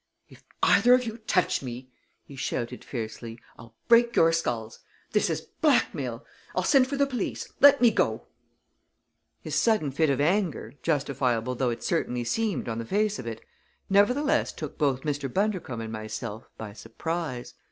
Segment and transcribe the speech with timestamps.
[0.29, 1.91] "If either of you touch me,"
[2.25, 4.79] he shouted fiercely, "I'll break your skulls!
[5.11, 6.25] This is blackmail!
[6.55, 7.53] I'll send for the police!
[7.59, 8.25] Let me go!"
[9.41, 13.45] His sudden fit of anger, justifiable though it certainly seemed on the face of it,
[13.91, 15.31] nevertheless took both Mr.
[15.31, 17.53] Bundercombe and myself by surprise.